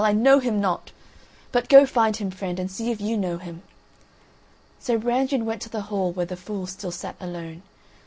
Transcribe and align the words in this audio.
I 0.03 0.13
know 0.13 0.39
him 0.39 0.59
not. 0.59 0.89
But 1.51 1.69
go 1.69 1.85
find 1.85 2.17
him, 2.17 2.31
friend, 2.31 2.57
and 2.57 2.71
see 2.71 2.89
if 2.89 2.99
you 2.99 3.15
know 3.15 3.37
him." 3.37 3.61
So 4.79 4.97
Brangien 4.97 5.45
went 5.45 5.61
to 5.61 5.69
the 5.69 5.81
hall 5.93 6.11
where 6.11 6.25
the 6.25 6.35
fool 6.35 6.65
still 6.65 6.89
sat 6.89 7.15
alone. 7.19 7.61